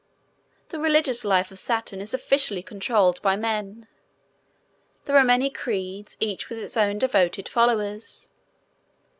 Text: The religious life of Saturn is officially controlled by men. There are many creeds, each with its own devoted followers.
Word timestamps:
The 0.69 0.79
religious 0.79 1.23
life 1.23 1.51
of 1.51 1.59
Saturn 1.59 2.01
is 2.01 2.11
officially 2.11 2.63
controlled 2.63 3.21
by 3.21 3.35
men. 3.35 3.87
There 5.05 5.15
are 5.15 5.23
many 5.23 5.51
creeds, 5.51 6.17
each 6.19 6.49
with 6.49 6.57
its 6.57 6.75
own 6.75 6.97
devoted 6.97 7.47
followers. 7.47 8.27